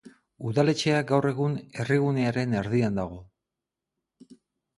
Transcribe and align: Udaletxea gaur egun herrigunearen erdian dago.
Udaletxea 0.51 1.01
gaur 1.11 1.27
egun 1.31 1.53
herrigunearen 1.83 2.57
erdian 2.63 2.99
dago. 3.03 3.21